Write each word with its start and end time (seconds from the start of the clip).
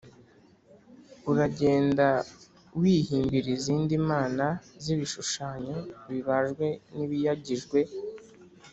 uragenda 1.31 2.07
wihimbira 2.79 3.47
izindi 3.57 3.93
mana 4.09 4.45
z’ibishushanyo 4.83 5.77
bibajwe 6.09 6.65
n’ibiyagijwe 6.95 7.79